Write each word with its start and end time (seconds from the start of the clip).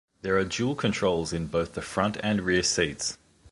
There 0.23 0.35
are 0.39 0.43
dual 0.43 0.73
controls 0.73 1.31
in 1.31 1.45
both 1.45 1.75
the 1.75 1.81
front 1.83 2.17
and 2.23 2.41
rear 2.41 2.63
seats. 2.63 3.19